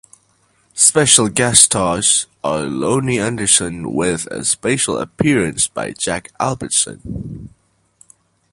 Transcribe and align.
Special 0.73 1.29
guest 1.29 1.65
stars 1.65 2.25
are 2.43 2.61
Loni 2.61 3.21
Anderson 3.23 3.93
with 3.93 4.25
a 4.31 4.43
special 4.43 4.97
appearance 4.97 5.67
by 5.67 5.91
Jack 5.91 6.31
Albertson. 6.39 7.51